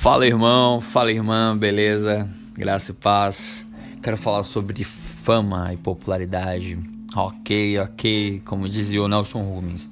[0.00, 2.30] Fala irmão, fala irmã, beleza?
[2.54, 3.66] Graça e paz.
[4.00, 6.78] Quero falar sobre fama e popularidade.
[7.16, 9.90] Ok, ok, como dizia o Nelson Rubens.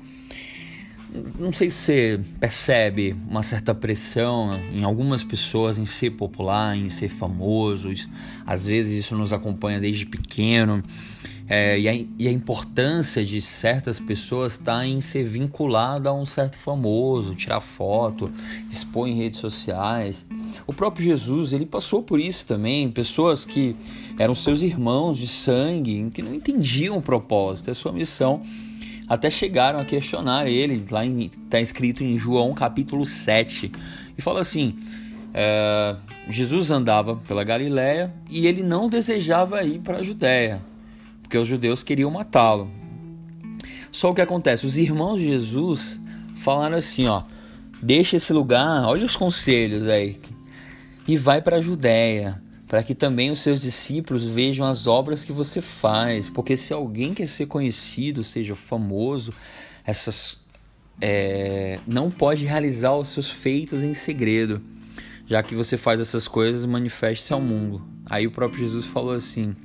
[1.37, 6.89] Não sei se você percebe uma certa pressão em algumas pessoas em ser popular, em
[6.89, 7.93] ser famoso.
[8.47, 10.85] Às vezes isso nos acompanha desde pequeno.
[11.49, 16.27] É, e, a, e, a, importância de certas pessoas está em ser vinculado a um
[16.27, 18.31] certo famoso, tirar foto,
[18.69, 20.27] expor em redes sociais.
[20.67, 23.77] O próprio Jesus, ele passou por isso também, pessoas que
[24.19, 28.43] eram seus irmãos de sangue, que não entendiam o propósito, a sua missão,
[29.09, 33.71] até chegaram a questionar ele, lá está escrito em João capítulo 7,
[34.19, 34.77] e fala assim,
[35.33, 35.95] é,
[36.29, 40.61] Jesus andava pela Galiléia e ele não desejava ir para a Judéia,
[41.27, 42.71] porque os judeus queriam matá-lo.
[43.91, 46.01] Só o que acontece, os irmãos de Jesus
[46.37, 47.25] falaram assim, ó,
[47.83, 50.21] deixa esse lugar, olha os conselhos aí,
[51.07, 55.33] e vai para a Judéia, para que também os seus discípulos vejam as obras que
[55.33, 59.33] você faz, porque se alguém quer ser conhecido, seja famoso,
[59.85, 60.41] essas
[61.01, 64.63] é, não pode realizar os seus feitos em segredo,
[65.27, 67.83] já que você faz essas coisas, manifeste-se ao mundo.
[68.09, 69.57] Aí o próprio Jesus falou assim: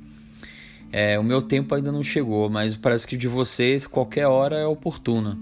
[0.92, 4.66] é, o meu tempo ainda não chegou, mas parece que de vocês qualquer hora é
[4.66, 5.38] oportuna.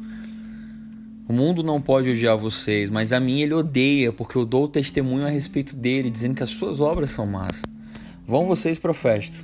[1.29, 5.27] O mundo não pode odiar vocês, mas a mim ele odeia, porque eu dou testemunho
[5.27, 7.62] a respeito dele, dizendo que as suas obras são más.
[8.27, 9.37] Vão vocês para a festa.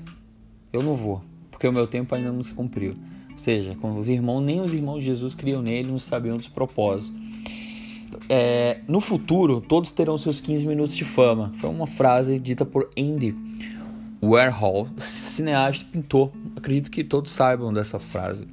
[0.73, 2.95] Eu não vou, porque o meu tempo ainda não se cumpriu.
[3.33, 6.49] Ou seja, com os irmãos, nem os irmãos de Jesus criam nele, não sabiam dos
[6.49, 7.21] propósitos.
[8.29, 11.53] É, no futuro, todos terão seus 15 minutos de fama.
[11.57, 13.35] Foi uma frase dita por Andy
[14.23, 16.33] Warhol, cineasta e pintor.
[16.57, 18.47] Acredito que todos saibam dessa frase.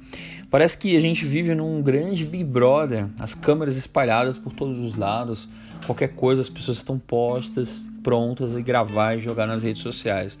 [0.50, 4.94] Parece que a gente vive num grande Big Brother, as câmeras espalhadas por todos os
[4.94, 5.48] lados,
[5.84, 10.38] qualquer coisa as pessoas estão postas, prontas a gravar e jogar nas redes sociais.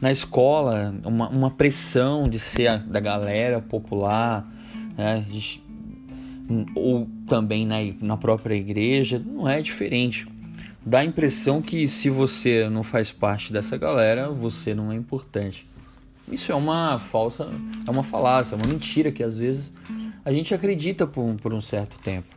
[0.00, 4.46] Na escola, uma, uma pressão de ser a, da galera popular,
[4.96, 5.24] né?
[6.74, 10.26] ou também na, na própria igreja, não é diferente
[10.86, 15.68] dá a impressão que se você não faz parte dessa galera, você não é importante.
[16.30, 17.48] Isso é uma falsa,
[17.84, 19.72] é uma falácia, é uma mentira que às vezes
[20.24, 22.28] a gente acredita por, por um certo tempo.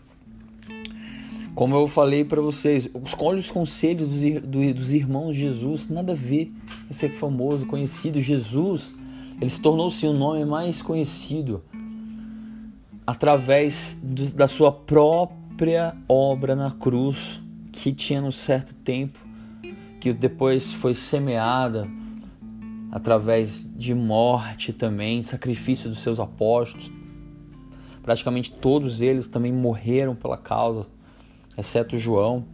[1.54, 6.16] Como eu falei para vocês, escolhe os conselhos dos, dos irmãos de Jesus, nada a
[6.16, 6.52] ver
[6.88, 8.20] com ser famoso, conhecido.
[8.20, 8.94] Jesus,
[9.40, 11.64] ele se tornou-se o nome mais conhecido
[13.06, 17.42] através do, da sua própria obra na cruz
[17.81, 19.17] que tinha um certo tempo,
[20.01, 21.90] que depois foi semeada
[22.91, 26.91] através de morte também, sacrifício dos seus apóstolos.
[28.03, 30.88] Praticamente todos eles também morreram pela causa,
[31.57, 32.45] exceto João.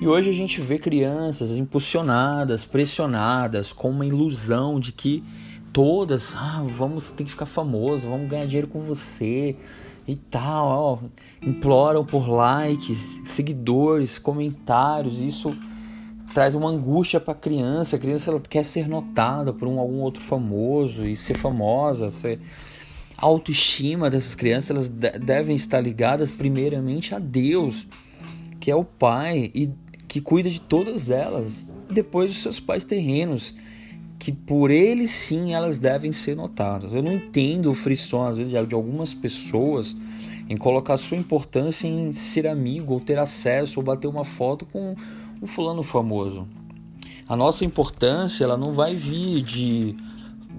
[0.00, 5.24] E hoje a gente vê crianças impulsionadas, pressionadas, com uma ilusão de que
[5.72, 9.56] todas, ah, vamos ter que ficar famoso, vamos ganhar dinheiro com você,
[10.10, 10.98] e tal, ó,
[11.42, 15.20] imploram por likes, seguidores, comentários.
[15.20, 15.56] Isso
[16.34, 17.96] traz uma angústia para a criança.
[17.96, 22.40] A criança quer ser notada por um, algum outro famoso e ser famosa, ser
[23.16, 27.86] a autoestima dessas crianças elas devem estar ligadas primeiramente a Deus,
[28.58, 29.70] que é o Pai e
[30.08, 33.54] que cuida de todas elas, depois os seus pais terrenos
[34.20, 36.92] que por ele sim elas devem ser notadas.
[36.92, 39.96] Eu não entendo o frisson, às vezes, de algumas pessoas
[40.46, 44.94] em colocar sua importância em ser amigo, ou ter acesso, ou bater uma foto com
[45.40, 46.46] um fulano famoso.
[47.26, 49.96] A nossa importância ela não vai vir de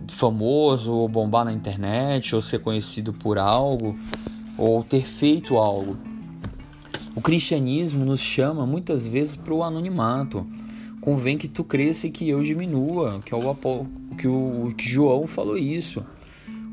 [0.07, 3.95] famoso, ou bombar na internet, ou ser conhecido por algo,
[4.57, 5.97] ou ter feito algo.
[7.13, 10.47] O cristianismo nos chama muitas vezes para o anonimato
[11.01, 13.55] convém que tu cresça e que eu diminua, que, é o,
[14.17, 16.05] que, o, que João falou isso.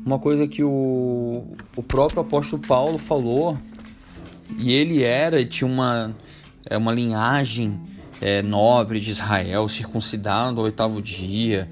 [0.05, 1.43] Uma coisa que o,
[1.75, 3.57] o próprio apóstolo Paulo falou,
[4.57, 6.15] e ele era, tinha uma,
[6.65, 7.79] é, uma linhagem
[8.21, 11.69] é, nobre de Israel, circuncidado no oitavo dia.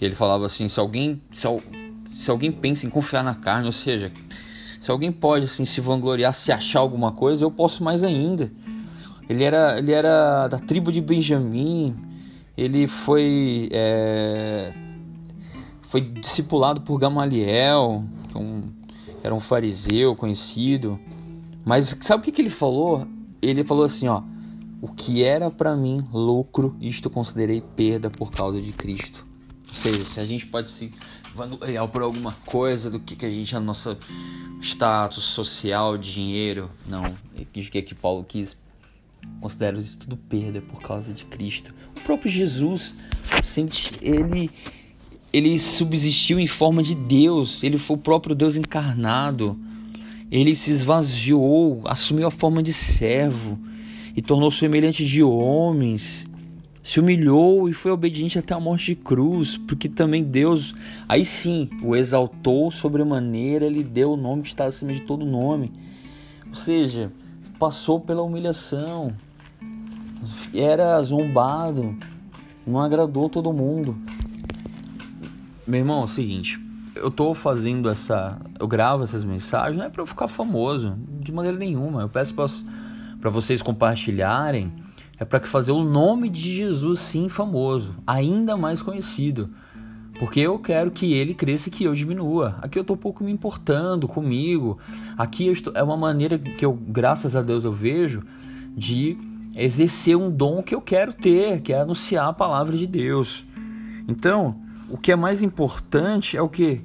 [0.00, 1.46] E ele falava assim: se alguém, se,
[2.12, 4.12] se alguém pensa em confiar na carne, ou seja,
[4.80, 8.52] se alguém pode assim se vangloriar, se achar alguma coisa, eu posso mais ainda.
[9.28, 11.96] Ele era, ele era da tribo de Benjamim.
[12.56, 14.72] Ele foi é,
[15.82, 18.72] foi discipulado por Gamaliel, que é um,
[19.22, 20.98] era um fariseu conhecido.
[21.64, 23.06] Mas sabe o que, que ele falou?
[23.40, 24.22] Ele falou assim, ó:
[24.80, 29.26] o que era para mim lucro, isto considerei perda por causa de Cristo.
[29.68, 30.92] Ou seja, se a gente pode se
[31.34, 33.98] vangloriar por alguma coisa do que, que a gente, a nossa
[34.60, 38.56] status social, dinheiro, não, o que, que Paulo quis
[39.40, 41.74] considero isso tudo perda por causa de Cristo.
[41.96, 42.94] O próprio Jesus,
[43.42, 44.50] sente, ele,
[45.32, 49.58] ele subsistiu em forma de Deus, ele foi o próprio Deus encarnado.
[50.30, 53.58] Ele se esvaziou, assumiu a forma de servo
[54.16, 56.26] e tornou-se semelhante de homens.
[56.82, 60.74] Se humilhou e foi obediente até a morte de cruz, porque também Deus,
[61.08, 65.70] aí sim, o exaltou sobremaneira, lhe deu o nome que está acima de todo nome.
[66.48, 67.10] Ou seja,
[67.64, 69.14] passou pela humilhação,
[70.52, 71.96] era zombado,
[72.66, 73.96] não agradou todo mundo.
[75.66, 76.60] Meu irmão, é o seguinte,
[76.94, 81.32] eu tô fazendo essa, eu gravo essas mensagens não é para eu ficar famoso, de
[81.32, 82.02] maneira nenhuma.
[82.02, 84.70] Eu peço para vocês compartilharem,
[85.18, 89.48] é para que fazer o nome de Jesus sim famoso, ainda mais conhecido.
[90.18, 92.56] Porque eu quero que ele cresça e que eu diminua.
[92.62, 94.78] Aqui eu estou pouco me importando comigo.
[95.18, 98.22] Aqui estou, é uma maneira que eu, graças a Deus, eu vejo
[98.76, 99.18] de
[99.56, 103.44] exercer um dom que eu quero ter, que é anunciar a palavra de Deus.
[104.08, 104.56] Então,
[104.88, 106.80] o que é mais importante é o que?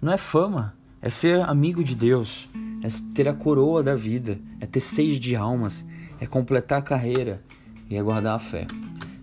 [0.00, 2.48] Não é fama, é ser amigo de Deus,
[2.82, 5.84] é ter a coroa da vida, é ter sede de almas,
[6.20, 7.42] é completar a carreira
[7.88, 8.66] e é guardar a fé.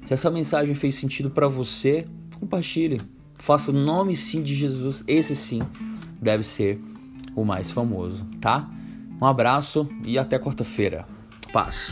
[0.06, 2.08] Se essa mensagem fez sentido para você,
[2.40, 3.00] compartilhe.
[3.40, 5.62] Faça o nome sim de Jesus, esse sim
[6.22, 6.80] deve ser
[7.36, 8.70] o mais famoso, tá?
[9.22, 11.06] Um abraço e até quarta-feira.
[11.52, 11.92] Paz.